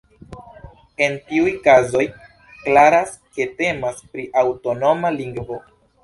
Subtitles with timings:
[1.07, 2.01] En tiuj kazoj
[2.63, 5.59] klaras, ke temas pri aŭtonoma lingvo.